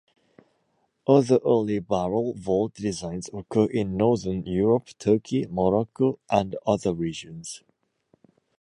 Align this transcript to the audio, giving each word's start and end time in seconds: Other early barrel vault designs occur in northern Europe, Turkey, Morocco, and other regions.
Other 1.05 1.37
early 1.45 1.77
barrel 1.77 2.33
vault 2.33 2.73
designs 2.73 3.29
occur 3.31 3.65
in 3.65 3.97
northern 3.97 4.43
Europe, 4.47 4.87
Turkey, 4.97 5.45
Morocco, 5.45 6.17
and 6.27 6.55
other 6.65 6.91
regions. 6.95 7.61